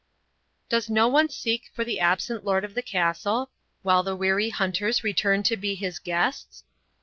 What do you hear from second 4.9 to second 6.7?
return to be his guests?